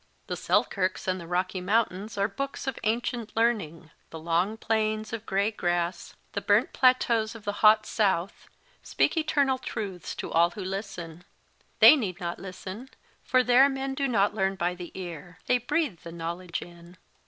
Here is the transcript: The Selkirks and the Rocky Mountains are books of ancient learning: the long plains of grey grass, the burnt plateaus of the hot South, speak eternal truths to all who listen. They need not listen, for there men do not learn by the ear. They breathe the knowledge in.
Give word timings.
The 0.25 0.35
Selkirks 0.35 1.07
and 1.07 1.21
the 1.21 1.27
Rocky 1.27 1.61
Mountains 1.61 2.17
are 2.17 2.27
books 2.27 2.65
of 2.65 2.79
ancient 2.83 3.37
learning: 3.37 3.91
the 4.09 4.17
long 4.17 4.57
plains 4.57 5.13
of 5.13 5.27
grey 5.27 5.51
grass, 5.51 6.15
the 6.31 6.41
burnt 6.41 6.73
plateaus 6.73 7.35
of 7.35 7.43
the 7.45 7.51
hot 7.61 7.85
South, 7.85 8.49
speak 8.81 9.15
eternal 9.15 9.59
truths 9.59 10.15
to 10.15 10.31
all 10.31 10.49
who 10.49 10.65
listen. 10.65 11.23
They 11.77 11.95
need 11.95 12.19
not 12.19 12.39
listen, 12.39 12.89
for 13.23 13.43
there 13.43 13.69
men 13.69 13.93
do 13.93 14.07
not 14.07 14.33
learn 14.33 14.55
by 14.55 14.73
the 14.73 14.91
ear. 14.95 15.37
They 15.45 15.59
breathe 15.59 15.99
the 15.99 16.11
knowledge 16.11 16.63
in. 16.63 16.97